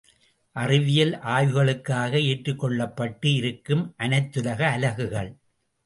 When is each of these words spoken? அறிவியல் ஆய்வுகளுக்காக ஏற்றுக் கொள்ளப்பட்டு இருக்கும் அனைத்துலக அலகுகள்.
அறிவியல் 0.55 1.13
ஆய்வுகளுக்காக 1.25 2.23
ஏற்றுக் 2.23 2.59
கொள்ளப்பட்டு 2.59 3.33
இருக்கும் 3.33 3.95
அனைத்துலக 3.99 4.61
அலகுகள். 4.71 5.31